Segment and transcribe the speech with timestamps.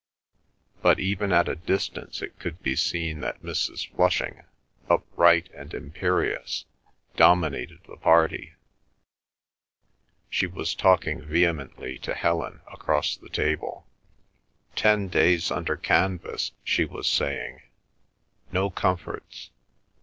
[0.81, 3.87] But even at a distance it could be seen that Mrs.
[3.87, 4.45] Flushing,
[4.89, 6.65] upright and imperious,
[7.15, 8.55] dominated the party.
[10.27, 13.85] She was talking vehemently to Helen across the table.
[14.75, 17.61] "Ten days under canvas," she was saying.
[18.51, 19.51] "No comforts.